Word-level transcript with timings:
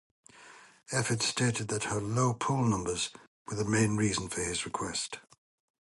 Efford 0.91 1.21
stated 1.21 1.67
that 1.67 1.83
her 1.83 2.01
low 2.01 2.33
poll 2.33 2.65
numbers 2.65 3.11
were 3.45 3.53
the 3.55 3.63
main 3.69 3.97
reason 3.97 4.29
for 4.29 4.41
his 4.41 4.65
request. 4.65 5.19